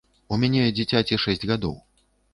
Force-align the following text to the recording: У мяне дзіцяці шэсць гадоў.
У 0.35 0.39
мяне 0.43 0.63
дзіцяці 0.79 1.19
шэсць 1.27 1.47
гадоў. 1.53 1.75